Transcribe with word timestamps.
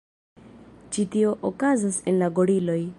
Ĉi 0.97 1.05
tio 1.17 1.35
okazas 1.51 2.03
en 2.13 2.21
la 2.25 2.35
goriloj. 2.41 2.81